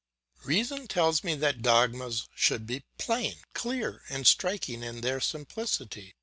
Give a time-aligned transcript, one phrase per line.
[0.45, 6.15] "Reason tells me that dogmas should be plain, clear, and striking in their simplicity.